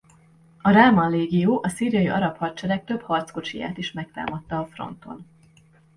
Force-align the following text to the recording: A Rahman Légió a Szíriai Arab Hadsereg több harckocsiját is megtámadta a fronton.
A 0.61 0.69
Rahman 0.71 1.11
Légió 1.11 1.59
a 1.63 1.69
Szíriai 1.69 2.07
Arab 2.07 2.37
Hadsereg 2.37 2.83
több 2.83 3.01
harckocsiját 3.01 3.77
is 3.77 3.91
megtámadta 3.91 4.59
a 4.59 4.65
fronton. 4.67 5.25